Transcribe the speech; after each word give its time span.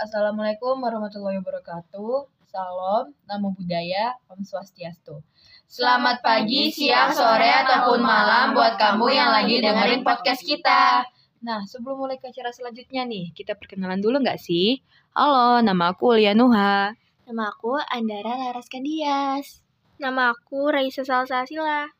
Assalamualaikum 0.00 0.80
warahmatullahi 0.80 1.44
wabarakatuh. 1.44 2.24
Salam, 2.48 3.12
namo 3.28 3.52
budaya, 3.52 4.16
Om 4.32 4.40
Swastiastu. 4.48 5.20
Selamat 5.68 6.24
pagi, 6.24 6.72
siang, 6.72 7.12
sore, 7.12 7.44
ataupun 7.44 8.00
malam 8.00 8.56
buat 8.56 8.80
kamu 8.80 9.12
yang 9.12 9.28
lagi 9.28 9.60
dengerin 9.60 10.00
podcast 10.00 10.40
kita. 10.40 11.04
Nah, 11.44 11.68
sebelum 11.68 12.00
mulai 12.00 12.16
ke 12.16 12.32
acara 12.32 12.48
selanjutnya 12.48 13.04
nih, 13.04 13.36
kita 13.36 13.52
perkenalan 13.60 14.00
dulu 14.00 14.24
nggak 14.24 14.40
sih? 14.40 14.80
Halo, 15.12 15.60
nama 15.60 15.92
aku 15.92 16.16
Ulia 16.16 16.32
Nuha. 16.32 16.96
Nama 17.28 17.42
aku 17.52 17.76
Andara 17.76 18.40
Laraskan 18.40 18.88
Dias. 18.88 19.60
Nama 20.00 20.32
aku 20.32 20.72
Raisa 20.72 21.04
Salsasila. 21.04 21.92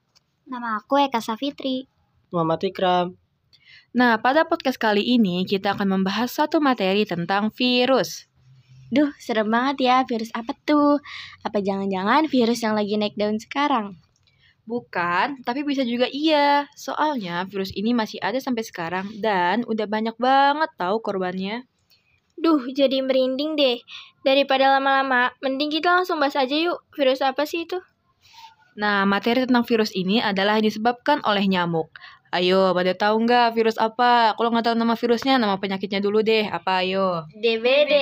Nama 0.48 0.80
aku 0.80 1.05
Eka 1.05 1.21
Safitri. 1.21 1.85
Muhammad 2.32 2.64
Ikram. 2.64 3.12
Nah, 3.91 4.23
pada 4.23 4.46
podcast 4.46 4.79
kali 4.79 5.02
ini 5.02 5.43
kita 5.43 5.75
akan 5.75 5.98
membahas 5.98 6.30
satu 6.30 6.62
materi 6.62 7.02
tentang 7.02 7.50
virus. 7.50 8.30
Duh, 8.91 9.11
serem 9.23 9.51
banget 9.51 9.87
ya. 9.87 9.97
Virus 10.06 10.30
apa 10.34 10.55
tuh? 10.66 10.98
Apa 11.47 11.62
jangan-jangan 11.62 12.27
virus 12.27 12.62
yang 12.62 12.75
lagi 12.75 12.98
naik 12.98 13.14
daun 13.14 13.38
sekarang? 13.38 13.98
Bukan, 14.66 15.42
tapi 15.42 15.66
bisa 15.66 15.83
juga 15.83 16.06
iya. 16.06 16.70
Soalnya 16.78 17.42
virus 17.51 17.75
ini 17.75 17.91
masih 17.91 18.23
ada 18.23 18.38
sampai 18.38 18.62
sekarang 18.62 19.11
dan 19.19 19.66
udah 19.66 19.87
banyak 19.91 20.14
banget 20.19 20.70
tahu 20.78 21.02
korbannya. 21.02 21.66
Duh, 22.39 22.70
jadi 22.70 23.02
merinding 23.02 23.59
deh. 23.59 23.78
Daripada 24.23 24.70
lama-lama, 24.78 25.34
mending 25.42 25.75
kita 25.75 25.91
langsung 25.91 26.23
bahas 26.23 26.39
aja 26.39 26.55
yuk. 26.55 26.83
Virus 26.95 27.20
apa 27.20 27.45
sih 27.45 27.66
itu? 27.66 27.83
Nah, 28.78 29.05
materi 29.05 29.45
tentang 29.45 29.66
virus 29.66 29.91
ini 29.92 30.23
adalah 30.23 30.62
disebabkan 30.62 31.20
oleh 31.27 31.45
nyamuk. 31.50 31.91
Ayo, 32.30 32.70
pada 32.70 32.95
tahu 32.95 33.27
nggak 33.27 33.59
virus 33.59 33.75
apa? 33.75 34.39
Kalau 34.39 34.55
nggak 34.55 34.70
tahu 34.70 34.77
nama 34.79 34.95
virusnya, 34.95 35.34
nama 35.43 35.59
penyakitnya 35.59 35.98
dulu 35.98 36.23
deh. 36.23 36.47
Apa 36.47 36.87
ayo? 36.87 37.27
DBD. 37.34 37.93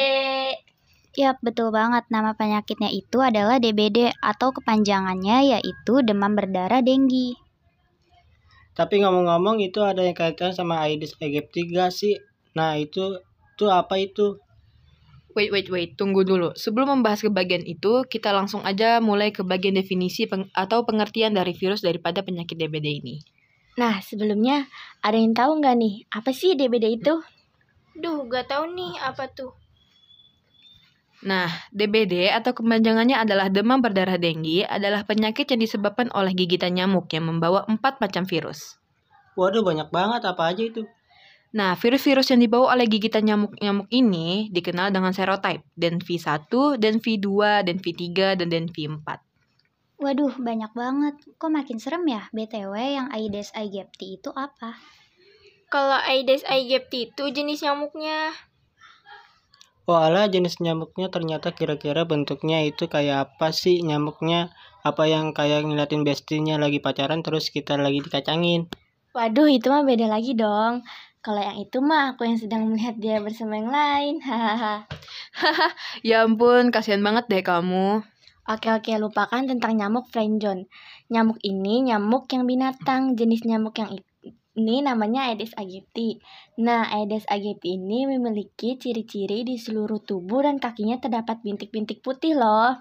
Yap, 1.16 1.40
betul 1.40 1.72
banget. 1.72 2.04
Nama 2.12 2.36
penyakitnya 2.36 2.92
itu 2.92 3.24
adalah 3.24 3.56
DBD 3.56 4.12
atau 4.20 4.52
kepanjangannya 4.52 5.56
yaitu 5.56 6.04
demam 6.04 6.36
berdarah 6.36 6.84
denggi. 6.84 7.40
Tapi 8.76 9.00
ngomong-ngomong 9.00 9.64
itu 9.64 9.80
ada 9.80 10.04
yang 10.04 10.14
kaitan 10.14 10.52
sama 10.52 10.84
Aedes 10.84 11.16
aegypti 11.18 11.66
gak 11.72 11.90
sih? 11.90 12.20
Nah 12.52 12.76
itu 12.76 13.18
itu 13.56 13.64
apa 13.66 13.96
itu? 13.96 14.38
Wait, 15.32 15.48
wait, 15.50 15.72
wait. 15.72 15.96
Tunggu 15.96 16.22
dulu. 16.22 16.52
Sebelum 16.52 17.00
membahas 17.00 17.24
ke 17.24 17.32
bagian 17.32 17.64
itu, 17.64 18.04
kita 18.06 18.30
langsung 18.30 18.60
aja 18.62 19.00
mulai 19.00 19.32
ke 19.32 19.40
bagian 19.40 19.74
definisi 19.74 20.28
peng 20.28 20.52
atau 20.52 20.84
pengertian 20.84 21.32
dari 21.32 21.56
virus 21.56 21.80
daripada 21.80 22.20
penyakit 22.22 22.54
DBD 22.54 22.86
ini. 23.00 23.37
Nah, 23.78 24.02
sebelumnya 24.02 24.66
ada 25.06 25.14
yang 25.14 25.38
tahu 25.38 25.62
nggak 25.62 25.76
nih 25.78 25.94
apa 26.10 26.34
sih 26.34 26.58
DBD 26.58 26.98
itu? 26.98 27.14
Duh, 27.98 28.26
gak 28.26 28.50
tahu 28.50 28.74
nih 28.74 28.94
apa 28.98 29.30
tuh. 29.30 29.54
Nah, 31.26 31.50
DBD 31.74 32.30
atau 32.30 32.54
kepanjangannya 32.54 33.18
adalah 33.18 33.50
demam 33.50 33.82
berdarah 33.82 34.18
denggi 34.18 34.62
adalah 34.62 35.02
penyakit 35.02 35.50
yang 35.50 35.58
disebabkan 35.62 36.10
oleh 36.14 36.30
gigitan 36.30 36.78
nyamuk 36.78 37.10
yang 37.10 37.26
membawa 37.26 37.66
empat 37.66 37.98
macam 37.98 38.22
virus. 38.22 38.78
Waduh 39.34 39.66
banyak 39.66 39.90
banget 39.90 40.22
apa 40.26 40.42
aja 40.50 40.62
itu? 40.62 40.86
Nah, 41.54 41.74
virus-virus 41.74 42.30
yang 42.30 42.42
dibawa 42.44 42.76
oleh 42.76 42.86
gigitan 42.86 43.26
nyamuk-nyamuk 43.26 43.88
ini 43.90 44.52
dikenal 44.54 44.94
dengan 44.94 45.10
serotype, 45.10 45.64
dan 45.74 45.98
V1, 45.98 46.50
dan 46.76 46.94
V2, 47.02 47.26
dan 47.66 47.76
V3, 47.80 48.04
dan 48.38 48.48
dan 48.52 48.66
V4. 48.68 49.27
Waduh, 49.98 50.30
banyak 50.38 50.70
banget. 50.78 51.14
Kok 51.42 51.50
makin 51.50 51.82
serem 51.82 52.06
ya? 52.06 52.30
BTW 52.30 52.74
yang 52.78 53.10
Aedes 53.10 53.50
aegypti 53.50 54.14
itu 54.14 54.30
apa? 54.30 54.78
Kalau 55.74 55.98
Aedes 56.06 56.46
aegypti 56.46 57.10
itu 57.10 57.26
jenis 57.34 57.66
nyamuknya. 57.66 58.30
Walah 59.90 60.30
jenis 60.30 60.62
nyamuknya 60.62 61.10
ternyata 61.10 61.50
kira-kira 61.50 62.06
bentuknya 62.06 62.62
itu 62.62 62.86
kayak 62.86 63.26
apa 63.34 63.50
sih 63.50 63.82
nyamuknya? 63.82 64.54
Apa 64.86 65.10
yang 65.10 65.34
kayak 65.34 65.66
ngeliatin 65.66 66.06
bestinya 66.06 66.62
lagi 66.62 66.78
pacaran 66.78 67.26
terus 67.26 67.50
kita 67.50 67.74
lagi 67.74 67.98
dikacangin? 67.98 68.70
Waduh, 69.18 69.50
itu 69.50 69.66
mah 69.66 69.82
beda 69.82 70.06
lagi 70.06 70.38
dong. 70.38 70.86
Kalau 71.26 71.42
yang 71.42 71.58
itu 71.58 71.82
mah 71.82 72.14
aku 72.14 72.22
yang 72.22 72.38
sedang 72.38 72.70
melihat 72.70 72.94
dia 73.02 73.18
bersama 73.18 73.58
yang 73.58 73.74
lain. 73.74 74.14
Hahaha. 74.28 74.86
Ya 76.06 76.22
ampun, 76.22 76.70
kasihan 76.70 77.02
banget 77.02 77.26
deh 77.26 77.42
kamu. 77.42 78.06
Oke 78.48 78.72
oke, 78.72 78.96
lupakan 78.96 79.44
tentang 79.44 79.76
nyamuk 79.76 80.08
Frenjon. 80.08 80.64
Nyamuk 81.12 81.36
ini 81.44 81.92
nyamuk 81.92 82.32
yang 82.32 82.48
binatang. 82.48 83.12
Jenis 83.12 83.44
nyamuk 83.44 83.76
yang 83.76 83.92
ini 84.56 84.80
namanya 84.80 85.28
Aedes 85.28 85.52
aegypti. 85.52 86.16
Nah, 86.64 86.88
Aedes 86.88 87.28
aegypti 87.28 87.76
ini 87.76 88.08
memiliki 88.08 88.80
ciri-ciri 88.80 89.44
di 89.44 89.60
seluruh 89.60 90.00
tubuh 90.00 90.48
dan 90.48 90.56
kakinya 90.56 90.96
terdapat 90.96 91.44
bintik-bintik 91.44 92.00
putih 92.00 92.40
loh. 92.40 92.80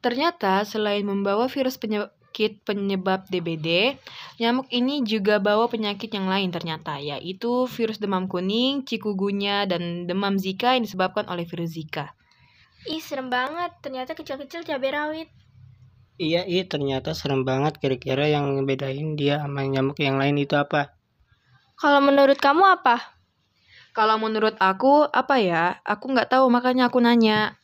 Ternyata 0.00 0.64
selain 0.64 1.04
membawa 1.04 1.44
virus 1.44 1.76
penyakit 1.76 2.64
penyebab 2.64 3.28
DBD, 3.28 4.00
nyamuk 4.40 4.72
ini 4.72 5.04
juga 5.04 5.44
bawa 5.44 5.68
penyakit 5.68 6.08
yang 6.08 6.24
lain 6.24 6.48
ternyata, 6.48 6.96
yaitu 7.04 7.68
virus 7.68 8.00
demam 8.00 8.32
kuning, 8.32 8.88
chikungunya, 8.88 9.68
dan 9.68 10.08
demam 10.08 10.40
Zika 10.40 10.72
yang 10.72 10.88
disebabkan 10.88 11.28
oleh 11.28 11.44
virus 11.44 11.76
Zika. 11.76 12.16
Ih, 12.84 13.00
serem 13.00 13.32
banget. 13.32 13.72
Ternyata 13.80 14.12
kecil-kecil 14.12 14.64
cabai 14.64 14.92
rawit. 14.92 15.28
Iya 16.14 16.46
iya 16.46 16.62
ternyata 16.62 17.10
serem 17.10 17.42
banget 17.42 17.82
kira-kira 17.82 18.30
yang 18.30 18.54
ngebedain 18.54 19.18
dia 19.18 19.42
sama 19.42 19.66
nyamuk 19.66 19.98
yang 19.98 20.14
lain 20.14 20.38
itu 20.38 20.54
apa? 20.54 20.94
Kalau 21.74 21.98
menurut 21.98 22.38
kamu 22.38 22.62
apa? 22.62 23.02
Kalau 23.94 24.18
menurut 24.22 24.54
aku, 24.62 25.10
apa 25.10 25.42
ya? 25.42 25.82
Aku 25.82 26.14
nggak 26.14 26.30
tahu, 26.30 26.46
makanya 26.50 26.86
aku 26.86 27.02
nanya. 27.02 27.58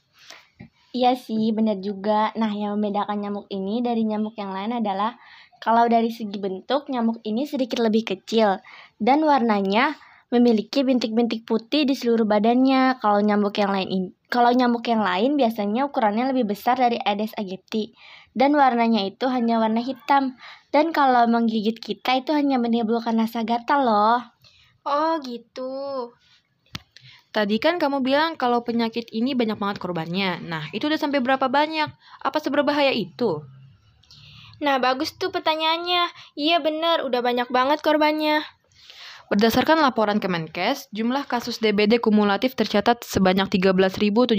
Iya 0.91 1.15
sih, 1.15 1.55
benar 1.55 1.79
juga. 1.79 2.35
Nah, 2.35 2.51
yang 2.51 2.75
membedakan 2.79 3.23
nyamuk 3.23 3.47
ini 3.55 3.79
dari 3.83 4.03
nyamuk 4.03 4.35
yang 4.35 4.51
lain 4.51 4.83
adalah 4.83 5.15
kalau 5.63 5.87
dari 5.87 6.11
segi 6.11 6.39
bentuk, 6.39 6.91
nyamuk 6.91 7.23
ini 7.23 7.47
sedikit 7.47 7.79
lebih 7.79 8.03
kecil 8.03 8.59
dan 8.99 9.23
warnanya 9.23 9.95
memiliki 10.31 10.87
bintik-bintik 10.87 11.43
putih 11.45 11.85
di 11.85 11.99
seluruh 11.99 12.25
badannya. 12.25 13.03
Kalau 13.03 13.19
nyamuk 13.19 13.59
yang 13.59 13.75
lain 13.75 13.89
ini, 13.91 14.09
kalau 14.31 14.55
nyamuk 14.55 14.87
yang 14.87 15.03
lain 15.03 15.35
biasanya 15.35 15.91
ukurannya 15.91 16.31
lebih 16.31 16.55
besar 16.55 16.79
dari 16.79 16.97
Aedes 17.03 17.35
aegypti 17.35 17.93
dan 18.33 18.55
warnanya 18.55 19.03
itu 19.11 19.27
hanya 19.27 19.59
warna 19.59 19.83
hitam. 19.83 20.39
Dan 20.71 20.95
kalau 20.95 21.27
menggigit 21.27 21.83
kita 21.83 22.23
itu 22.23 22.31
hanya 22.31 22.63
menimbulkan 22.63 23.19
rasa 23.19 23.43
gatal 23.43 23.83
loh. 23.83 24.23
Oh, 24.87 25.19
gitu. 25.21 26.15
Tadi 27.31 27.63
kan 27.63 27.79
kamu 27.79 28.03
bilang 28.03 28.35
kalau 28.35 28.63
penyakit 28.63 29.11
ini 29.11 29.35
banyak 29.35 29.59
banget 29.59 29.79
korbannya. 29.83 30.43
Nah, 30.43 30.67
itu 30.71 30.87
udah 30.87 30.99
sampai 30.99 31.23
berapa 31.23 31.47
banyak? 31.47 31.91
Apa 32.23 32.39
seberbahaya 32.43 32.91
itu? 32.95 33.43
Nah, 34.63 34.79
bagus 34.79 35.15
tuh 35.15 35.31
pertanyaannya. 35.35 36.11
Iya 36.39 36.59
bener, 36.63 37.03
udah 37.07 37.23
banyak 37.23 37.49
banget 37.51 37.79
korbannya. 37.83 38.43
Berdasarkan 39.31 39.79
laporan 39.79 40.19
Kemenkes, 40.19 40.91
jumlah 40.91 41.23
kasus 41.23 41.63
DBD 41.63 42.03
kumulatif 42.03 42.59
tercatat 42.59 43.07
sebanyak 43.07 43.47
13.776 43.47 44.35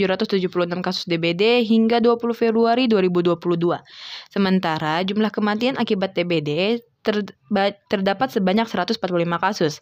kasus 0.83 1.07
DBD 1.07 1.63
hingga 1.63 2.03
20 2.03 2.19
Februari 2.35 2.91
2022. 2.91 3.39
Sementara 4.27 4.99
jumlah 5.07 5.31
kematian 5.31 5.79
akibat 5.79 6.11
DBD 6.11 6.83
terdapat 7.87 8.35
sebanyak 8.35 8.67
145 8.67 8.99
kasus. 9.39 9.79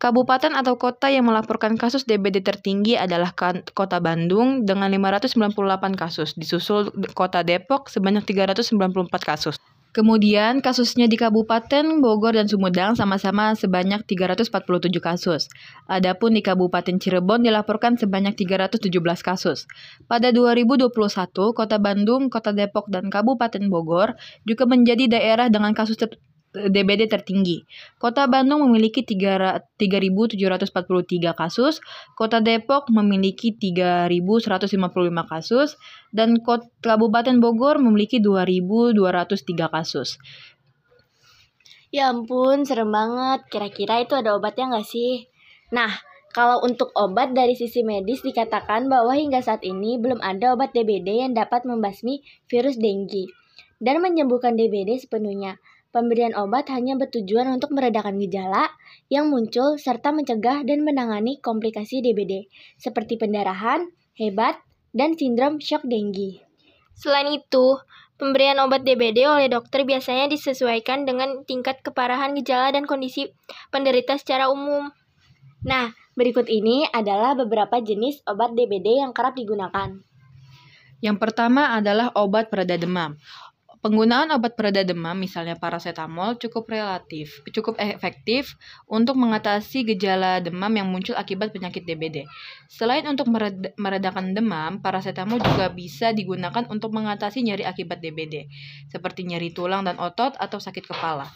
Kabupaten 0.00 0.56
atau 0.56 0.80
kota 0.80 1.12
yang 1.12 1.28
melaporkan 1.28 1.76
kasus 1.76 2.08
DBD 2.08 2.40
tertinggi 2.40 2.96
adalah 2.96 3.36
kan- 3.36 3.60
Kota 3.76 4.00
Bandung 4.00 4.64
dengan 4.64 4.88
598 4.88 5.92
kasus, 6.00 6.32
disusul 6.32 6.88
Kota 7.12 7.44
Depok 7.44 7.92
sebanyak 7.92 8.24
394 8.24 9.20
kasus. 9.20 9.60
Kemudian 9.96 10.60
kasusnya 10.60 11.08
di 11.08 11.16
Kabupaten 11.16 12.04
Bogor 12.04 12.36
dan 12.36 12.44
Sumedang 12.44 12.92
sama-sama 13.00 13.56
sebanyak 13.56 14.04
347 14.04 14.92
kasus. 15.00 15.48
Adapun 15.88 16.36
di 16.36 16.44
Kabupaten 16.44 17.00
Cirebon 17.00 17.40
dilaporkan 17.40 17.96
sebanyak 17.96 18.36
317 18.36 18.92
kasus. 19.24 19.64
Pada 20.04 20.36
2021, 20.36 20.92
Kota 21.56 21.80
Bandung, 21.80 22.28
Kota 22.28 22.52
Depok, 22.52 22.92
dan 22.92 23.08
Kabupaten 23.08 23.72
Bogor 23.72 24.20
juga 24.44 24.68
menjadi 24.68 25.08
daerah 25.16 25.48
dengan 25.48 25.72
kasus 25.72 25.96
ter- 25.96 26.20
DBD 26.56 27.12
tertinggi. 27.12 27.68
Kota 28.00 28.24
Bandung 28.24 28.64
memiliki 28.64 29.04
3 29.04 29.76
3.743 29.76 31.36
kasus, 31.36 31.84
Kota 32.16 32.40
Depok 32.40 32.88
memiliki 32.88 33.52
3.155 33.52 34.72
kasus, 35.28 35.76
dan 36.16 36.40
Kota 36.40 36.64
Kabupaten 36.80 37.36
Bogor 37.36 37.76
memiliki 37.76 38.16
2.203 38.18 39.68
kasus. 39.68 40.16
Ya 41.92 42.08
ampun, 42.10 42.64
serem 42.64 42.90
banget. 42.90 43.46
Kira-kira 43.52 44.02
itu 44.02 44.16
ada 44.16 44.34
obatnya 44.34 44.72
nggak 44.72 44.88
sih? 44.88 45.28
Nah, 45.70 45.92
kalau 46.36 46.60
untuk 46.60 46.92
obat 46.92 47.32
dari 47.32 47.56
sisi 47.56 47.80
medis 47.80 48.20
dikatakan 48.20 48.92
bahwa 48.92 49.16
hingga 49.16 49.40
saat 49.40 49.64
ini 49.64 49.96
belum 49.96 50.20
ada 50.20 50.52
obat 50.52 50.76
DBD 50.76 51.24
yang 51.24 51.32
dapat 51.32 51.64
membasmi 51.64 52.20
virus 52.50 52.76
denggi 52.76 53.24
dan 53.80 54.04
menyembuhkan 54.04 54.52
DBD 54.56 55.00
sepenuhnya. 55.00 55.56
Pemberian 55.96 56.36
obat 56.36 56.68
hanya 56.68 56.92
bertujuan 57.00 57.48
untuk 57.48 57.72
meredakan 57.72 58.20
gejala 58.20 58.68
yang 59.08 59.32
muncul 59.32 59.80
serta 59.80 60.12
mencegah 60.12 60.60
dan 60.60 60.84
menangani 60.84 61.40
komplikasi 61.40 62.04
DBD 62.04 62.52
seperti 62.76 63.16
pendarahan, 63.16 63.88
hebat, 64.12 64.60
dan 64.92 65.16
sindrom 65.16 65.56
shock 65.56 65.80
dengue. 65.88 66.44
Selain 66.92 67.32
itu, 67.32 67.80
pemberian 68.20 68.60
obat 68.60 68.84
DBD 68.84 69.24
oleh 69.24 69.48
dokter 69.48 69.88
biasanya 69.88 70.28
disesuaikan 70.28 71.08
dengan 71.08 71.48
tingkat 71.48 71.80
keparahan 71.80 72.36
gejala 72.36 72.76
dan 72.76 72.84
kondisi 72.84 73.32
penderita 73.72 74.20
secara 74.20 74.52
umum. 74.52 74.92
Nah, 75.64 75.96
berikut 76.12 76.52
ini 76.52 76.84
adalah 76.92 77.32
beberapa 77.32 77.80
jenis 77.80 78.20
obat 78.28 78.52
DBD 78.52 79.00
yang 79.00 79.16
kerap 79.16 79.32
digunakan. 79.32 79.96
Yang 81.00 81.16
pertama 81.24 81.72
adalah 81.72 82.12
obat 82.12 82.52
pereda 82.52 82.76
demam. 82.76 83.16
Penggunaan 83.84 84.32
obat 84.32 84.56
pereda 84.56 84.82
demam, 84.82 85.14
misalnya 85.14 85.54
paracetamol, 85.54 86.40
cukup 86.40 86.66
relatif, 86.72 87.44
cukup 87.52 87.76
efektif 87.76 88.56
untuk 88.88 89.14
mengatasi 89.20 89.84
gejala 89.84 90.40
demam 90.40 90.72
yang 90.72 90.88
muncul 90.88 91.12
akibat 91.12 91.52
penyakit 91.52 91.84
DBD. 91.84 92.24
Selain 92.72 93.04
untuk 93.04 93.28
meredakan 93.76 94.32
demam, 94.32 94.80
paracetamol 94.80 95.38
juga 95.38 95.70
bisa 95.70 96.10
digunakan 96.16 96.64
untuk 96.72 96.90
mengatasi 96.96 97.44
nyeri 97.44 97.68
akibat 97.68 98.00
DBD, 98.00 98.48
seperti 98.88 99.28
nyeri 99.28 99.52
tulang 99.52 99.84
dan 99.84 100.00
otot 100.00 100.34
atau 100.40 100.56
sakit 100.56 100.88
kepala. 100.88 101.28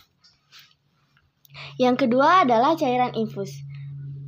Yang 1.76 2.08
kedua 2.08 2.48
adalah 2.48 2.74
cairan 2.74 3.12
infus. 3.14 3.52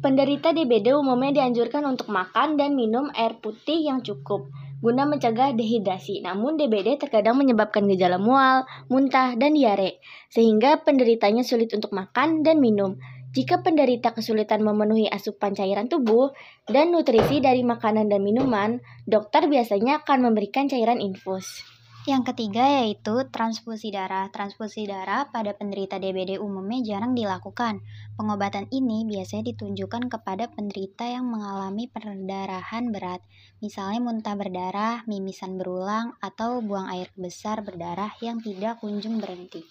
Penderita 0.03 0.50
DBD 0.50 0.93
umumnya 0.99 1.43
dianjurkan 1.43 1.87
untuk 1.87 2.11
makan 2.11 2.58
dan 2.58 2.75
minum 2.75 3.08
air 3.15 3.38
putih 3.38 3.87
yang 3.87 4.03
cukup 4.03 4.50
guna 4.82 5.06
mencegah 5.06 5.55
dehidrasi. 5.55 6.26
Namun 6.26 6.58
DBD 6.58 6.99
terkadang 6.99 7.38
menyebabkan 7.38 7.87
gejala 7.87 8.19
mual, 8.19 8.67
muntah, 8.90 9.38
dan 9.38 9.55
diare, 9.55 10.02
sehingga 10.29 10.82
penderitanya 10.82 11.46
sulit 11.46 11.70
untuk 11.73 11.94
makan 11.94 12.43
dan 12.43 12.58
minum. 12.58 12.99
Jika 13.32 13.64
penderita 13.64 14.12
kesulitan 14.12 14.61
memenuhi 14.61 15.08
asupan 15.08 15.56
cairan 15.56 15.88
tubuh 15.88 16.37
dan 16.69 16.93
nutrisi 16.93 17.40
dari 17.40 17.64
makanan 17.64 18.12
dan 18.12 18.20
minuman, 18.20 18.84
dokter 19.08 19.49
biasanya 19.49 20.05
akan 20.05 20.29
memberikan 20.29 20.69
cairan 20.69 21.00
infus. 21.00 21.64
Yang 22.03 22.35
ketiga 22.35 22.67
yaitu 22.83 23.31
transfusi 23.31 23.95
darah. 23.95 24.27
Transfusi 24.35 24.91
darah 24.91 25.31
pada 25.31 25.55
penderita 25.55 26.03
DBD 26.03 26.35
umumnya 26.43 26.83
jarang 26.83 27.15
dilakukan. 27.15 27.79
Pengobatan 28.19 28.67
ini 28.75 29.07
biasanya 29.07 29.55
ditunjukkan 29.55 30.11
kepada 30.11 30.51
penderita 30.51 31.07
yang 31.07 31.31
mengalami 31.31 31.87
perdarahan 31.87 32.91
berat, 32.91 33.23
misalnya 33.63 34.03
muntah 34.03 34.35
berdarah, 34.35 35.07
mimisan 35.07 35.55
berulang, 35.55 36.19
atau 36.19 36.59
buang 36.59 36.91
air 36.91 37.07
besar 37.15 37.63
berdarah 37.63 38.11
yang 38.19 38.43
tidak 38.43 38.83
kunjung 38.83 39.23
berhenti. 39.23 39.63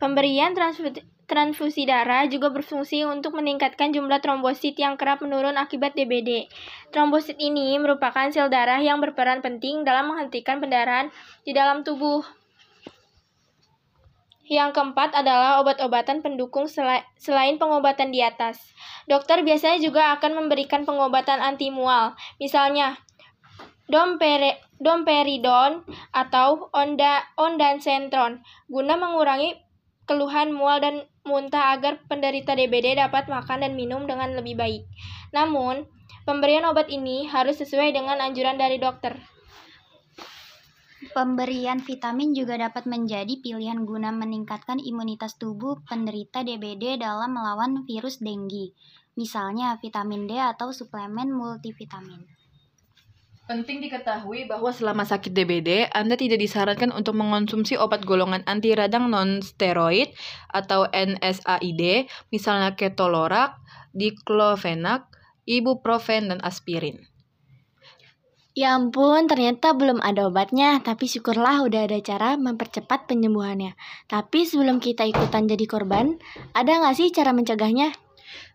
Pemberian 0.00 0.56
transfusi 0.56 1.04
Transfusi 1.24 1.88
darah 1.88 2.28
juga 2.28 2.52
berfungsi 2.52 3.08
untuk 3.08 3.32
meningkatkan 3.40 3.96
jumlah 3.96 4.20
trombosit 4.20 4.76
yang 4.76 5.00
kerap 5.00 5.24
menurun 5.24 5.56
akibat 5.56 5.96
DBD. 5.96 6.52
Trombosit 6.92 7.40
ini 7.40 7.80
merupakan 7.80 8.28
sel 8.28 8.52
darah 8.52 8.76
yang 8.84 9.00
berperan 9.00 9.40
penting 9.40 9.88
dalam 9.88 10.12
menghentikan 10.12 10.60
pendarahan 10.60 11.08
di 11.48 11.56
dalam 11.56 11.80
tubuh. 11.80 12.20
Yang 14.44 14.76
keempat 14.76 15.16
adalah 15.16 15.64
obat-obatan 15.64 16.20
pendukung 16.20 16.68
selain 16.68 17.56
pengobatan 17.56 18.12
di 18.12 18.20
atas. 18.20 18.60
Dokter 19.08 19.40
biasanya 19.40 19.80
juga 19.80 20.12
akan 20.20 20.44
memberikan 20.44 20.84
pengobatan 20.84 21.40
anti 21.40 21.72
mual, 21.72 22.12
misalnya 22.36 23.00
domperidon 24.76 25.88
atau 26.12 26.68
onda 26.76 27.24
ondansetron, 27.40 28.44
guna 28.68 29.00
mengurangi 29.00 29.63
keluhan 30.04 30.52
mual 30.52 30.80
dan 30.80 31.04
muntah 31.24 31.72
agar 31.76 32.00
penderita 32.04 32.52
DBD 32.52 33.00
dapat 33.00 33.28
makan 33.28 33.64
dan 33.64 33.72
minum 33.72 34.04
dengan 34.04 34.36
lebih 34.36 34.56
baik. 34.56 34.84
Namun, 35.32 35.88
pemberian 36.28 36.68
obat 36.68 36.92
ini 36.92 37.24
harus 37.28 37.60
sesuai 37.60 37.96
dengan 37.96 38.20
anjuran 38.20 38.60
dari 38.60 38.76
dokter. 38.76 39.16
Pemberian 41.14 41.78
vitamin 41.78 42.34
juga 42.34 42.58
dapat 42.58 42.90
menjadi 42.90 43.38
pilihan 43.38 43.86
guna 43.86 44.10
meningkatkan 44.10 44.82
imunitas 44.82 45.38
tubuh 45.38 45.78
penderita 45.86 46.42
DBD 46.42 46.98
dalam 46.98 47.38
melawan 47.38 47.86
virus 47.86 48.18
dengue, 48.18 48.74
misalnya 49.14 49.78
vitamin 49.78 50.26
D 50.26 50.34
atau 50.40 50.74
suplemen 50.74 51.30
multivitamin. 51.30 52.43
Penting 53.44 53.84
diketahui 53.84 54.48
bahwa 54.48 54.72
selama 54.72 55.04
sakit 55.04 55.36
DBD, 55.36 55.92
Anda 55.92 56.16
tidak 56.16 56.40
disarankan 56.40 56.88
untuk 56.96 57.12
mengonsumsi 57.12 57.76
obat 57.76 58.00
golongan 58.08 58.40
anti 58.48 58.72
radang 58.72 59.12
non-steroid 59.12 60.16
atau 60.48 60.88
NSAID, 60.88 62.08
misalnya 62.32 62.72
ketolorak, 62.72 63.60
diklofenak, 63.92 65.12
ibuprofen, 65.44 66.32
dan 66.32 66.40
aspirin. 66.40 67.04
Ya 68.56 68.78
ampun, 68.78 69.28
ternyata 69.28 69.74
belum 69.76 70.00
ada 70.00 70.30
obatnya, 70.30 70.80
tapi 70.80 71.04
syukurlah 71.04 71.66
udah 71.66 71.90
ada 71.90 71.98
cara 72.00 72.40
mempercepat 72.40 73.10
penyembuhannya. 73.10 73.76
Tapi 74.08 74.46
sebelum 74.46 74.80
kita 74.80 75.04
ikutan 75.04 75.44
jadi 75.44 75.66
korban, 75.68 76.16
ada 76.56 76.80
nggak 76.80 76.96
sih 76.96 77.10
cara 77.10 77.36
mencegahnya? 77.36 77.92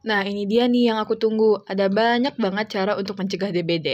Nah, 0.08 0.24
ini 0.24 0.48
dia 0.48 0.66
nih 0.66 0.94
yang 0.94 0.98
aku 1.04 1.16
tunggu. 1.20 1.64
Ada 1.68 1.92
banyak 1.92 2.36
banget 2.40 2.66
cara 2.80 2.96
untuk 2.96 3.20
mencegah 3.20 3.52
DBD. 3.52 3.88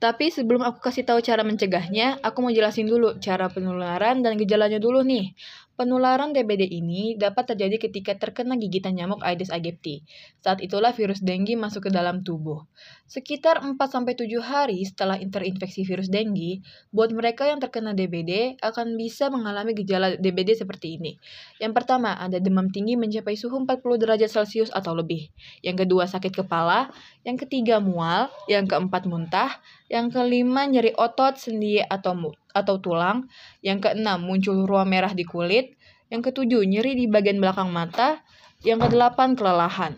Tapi 0.00 0.32
sebelum 0.32 0.64
aku 0.64 0.80
kasih 0.80 1.04
tahu 1.04 1.20
cara 1.20 1.44
mencegahnya, 1.44 2.22
aku 2.24 2.40
mau 2.40 2.52
jelasin 2.54 2.88
dulu 2.88 3.20
cara 3.20 3.52
penularan 3.52 4.24
dan 4.24 4.40
gejalanya 4.40 4.80
dulu 4.80 5.04
nih. 5.04 5.36
Penularan 5.80 6.36
DBD 6.36 6.68
ini 6.76 7.16
dapat 7.16 7.56
terjadi 7.56 7.88
ketika 7.88 8.12
terkena 8.12 8.52
gigitan 8.60 9.00
nyamuk 9.00 9.24
Aedes 9.24 9.48
aegypti. 9.48 10.04
Saat 10.44 10.60
itulah 10.60 10.92
virus 10.92 11.24
dengue 11.24 11.56
masuk 11.56 11.88
ke 11.88 11.90
dalam 11.96 12.20
tubuh. 12.20 12.68
Sekitar 13.08 13.64
4-7 13.64 14.28
hari 14.44 14.84
setelah 14.84 15.16
terinfeksi 15.16 15.88
virus 15.88 16.12
dengue, 16.12 16.60
buat 16.92 17.08
mereka 17.16 17.48
yang 17.48 17.64
terkena 17.64 17.96
DBD 17.96 18.60
akan 18.60 19.00
bisa 19.00 19.32
mengalami 19.32 19.72
gejala 19.72 20.20
DBD 20.20 20.52
seperti 20.52 21.00
ini. 21.00 21.16
Yang 21.56 21.72
pertama, 21.72 22.12
ada 22.12 22.36
demam 22.36 22.68
tinggi 22.68 23.00
mencapai 23.00 23.40
suhu 23.40 23.64
40 23.64 23.80
derajat 24.04 24.28
Celcius 24.28 24.68
atau 24.68 24.92
lebih. 24.92 25.32
Yang 25.64 25.88
kedua, 25.88 26.04
sakit 26.04 26.44
kepala. 26.44 26.92
Yang 27.24 27.48
ketiga, 27.48 27.80
mual. 27.80 28.28
Yang 28.52 28.76
keempat, 28.76 29.08
muntah. 29.08 29.64
Yang 29.88 30.12
kelima, 30.12 30.68
nyeri 30.68 30.92
otot, 30.92 31.40
sendi, 31.40 31.80
atau 31.80 32.12
atau 32.52 32.78
tulang. 32.82 33.26
Yang 33.62 33.90
keenam, 33.90 34.22
muncul 34.22 34.66
ruam 34.66 34.88
merah 34.88 35.12
di 35.14 35.22
kulit. 35.26 35.76
Yang 36.10 36.32
ketujuh, 36.32 36.66
nyeri 36.66 36.98
di 36.98 37.06
bagian 37.06 37.38
belakang 37.38 37.70
mata. 37.70 38.22
Yang 38.60 38.90
kedelapan, 38.90 39.38
kelelahan. 39.38 39.92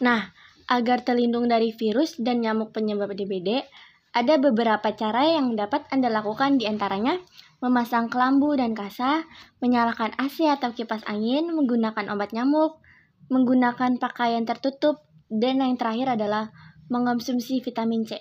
Nah, 0.00 0.32
agar 0.70 1.02
terlindung 1.02 1.50
dari 1.50 1.74
virus 1.74 2.16
dan 2.16 2.40
nyamuk 2.40 2.70
penyebab 2.70 3.10
DBD, 3.12 3.66
ada 4.10 4.38
beberapa 4.38 4.90
cara 4.94 5.22
yang 5.26 5.54
dapat 5.54 5.86
Anda 5.90 6.10
lakukan 6.10 6.58
di 6.58 6.66
antaranya 6.66 7.18
memasang 7.60 8.08
kelambu 8.08 8.56
dan 8.56 8.72
kasa, 8.72 9.28
menyalakan 9.60 10.16
AC 10.16 10.48
atau 10.48 10.72
kipas 10.72 11.04
angin, 11.04 11.52
menggunakan 11.52 12.08
obat 12.08 12.32
nyamuk, 12.32 12.80
menggunakan 13.28 14.00
pakaian 14.00 14.48
tertutup, 14.48 15.04
dan 15.28 15.62
yang 15.62 15.76
terakhir 15.76 16.18
adalah 16.18 16.50
mengonsumsi 16.90 17.62
vitamin 17.62 18.02
C. 18.02 18.18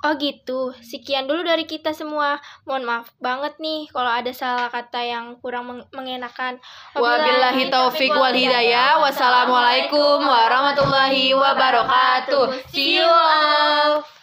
Oh 0.00 0.16
gitu, 0.16 0.72
sekian 0.80 1.28
dulu 1.28 1.44
dari 1.44 1.68
kita 1.68 1.92
semua. 1.92 2.40
Mohon 2.64 2.84
maaf 2.88 3.08
banget 3.20 3.60
nih 3.60 3.84
kalau 3.92 4.08
ada 4.08 4.32
salah 4.32 4.72
kata 4.72 4.96
yang 5.04 5.36
kurang 5.44 5.68
meng 5.68 5.80
mengenakan. 5.92 6.56
Wabillahi 6.96 7.68
taufik 7.68 8.08
wal 8.16 8.32
hidayah. 8.32 8.96
Wassalamualaikum 9.04 10.24
warahmatullahi 10.24 11.36
wabarakatuh. 11.36 12.72
See 12.72 12.96
you 12.96 13.04
all. 13.04 14.20